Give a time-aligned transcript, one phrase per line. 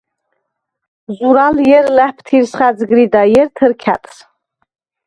[1.15, 4.15] ზურალ ჲერ ლა̈ფთირს ხა̈ძგრიდა, ჲერ თჷრკა̈ტს.